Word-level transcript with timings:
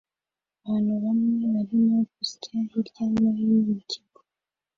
Abantu 0.63 0.91
bamwe 1.03 1.39
barimo 1.55 1.97
gusya 2.15 2.55
hirya 2.69 3.03
no 3.13 3.29
hino 3.37 3.57
mu 3.67 3.75
kigo 3.89 4.19